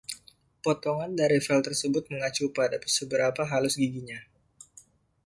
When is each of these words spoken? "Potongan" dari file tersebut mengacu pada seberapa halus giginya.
"Potongan" 0.65 1.11
dari 1.21 1.37
file 1.45 1.61
tersebut 1.67 2.03
mengacu 2.11 2.45
pada 2.57 2.77
seberapa 2.95 3.41
halus 3.51 3.75
giginya. 3.81 4.17